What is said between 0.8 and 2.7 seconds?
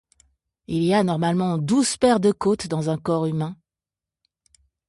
y a normalement douze paires de côtes